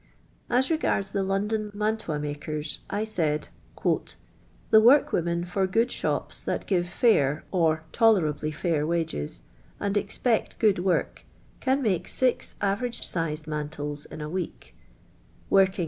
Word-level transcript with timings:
As 0.49 0.71
regards 0.71 1.11
the 1.11 1.21
London 1.21 1.69
ma 1.75 1.91
ntiui 1.91 2.19
makers, 2.19 2.79
1 2.89 3.05
said:—" 3.05 3.49
The 4.71 4.81
wurkworaen 4.81 5.47
for 5.47 5.67
good 5.67 5.89
.Rhnps 5.89 6.43
that 6.45 6.65
give 6.65 6.89
fair, 6.89 7.45
or 7.51 7.83
tolerably 7.91 8.49
fair 8.49 8.87
wages, 8.87 9.43
and 9.79 9.95
expect 9.95 10.57
;iood 10.59 10.79
work, 10.79 11.23
can 11.59 11.83
make 11.83 12.07
six 12.07 12.55
avernge 12.61 13.03
si/ed 13.05 13.45
mantle* 13.45 13.95
in 14.09 14.21
a 14.21 14.27
week, 14.27 14.75
tcorlin'i 15.51 15.79